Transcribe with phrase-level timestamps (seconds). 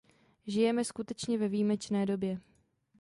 [0.47, 2.41] Žijeme skutečně ve výjimečné době.